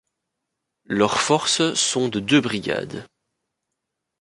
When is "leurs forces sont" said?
0.87-2.07